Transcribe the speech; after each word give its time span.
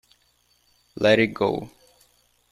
Let 0.95 1.19
it 1.19 1.27
go. 1.31 1.69